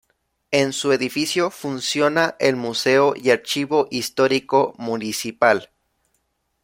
[0.49, 5.69] En su edificio funciona el Museo y Archivo Histórico Municipal.